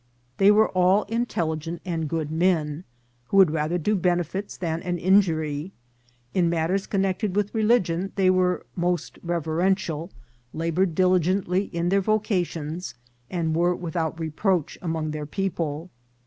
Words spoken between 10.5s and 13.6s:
laboured diligently in their vocations, and